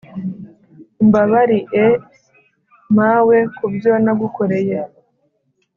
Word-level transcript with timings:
umbabarie 1.01 1.85
mawe 2.97 3.37
kubyo 3.57 3.91
nagukoreye 4.03 4.77